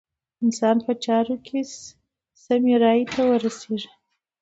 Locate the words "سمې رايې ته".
2.43-3.21